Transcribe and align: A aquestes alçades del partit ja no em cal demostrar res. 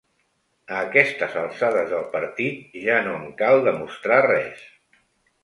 A 0.77 0.77
aquestes 0.85 1.35
alçades 1.41 1.91
del 1.91 2.07
partit 2.15 2.73
ja 2.87 2.97
no 3.09 3.15
em 3.19 3.29
cal 3.43 3.63
demostrar 3.69 4.19
res. 4.27 4.67